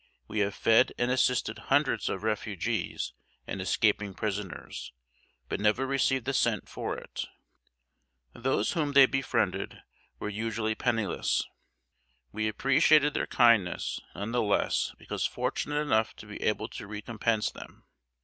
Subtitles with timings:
[0.27, 3.13] We have fed and assisted hundreds of refugees
[3.45, 4.93] and escaping prisoners,
[5.47, 7.25] but never received a cent for it."
[8.33, 9.83] Those whom they befriended
[10.17, 11.45] were usually penniless.
[12.31, 17.51] We appreciated their kindness none the less because fortunate enough to be able to recompense
[17.51, 17.85] them.